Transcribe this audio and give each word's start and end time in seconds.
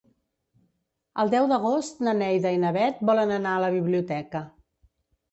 El 1.23 1.27
deu 1.33 1.49
d'agost 1.51 2.01
na 2.07 2.15
Neida 2.21 2.53
i 2.55 2.61
na 2.63 2.71
Bet 2.77 3.03
volen 3.11 3.33
anar 3.35 3.51
a 3.57 3.61
la 3.65 3.69
biblioteca. 3.77 4.41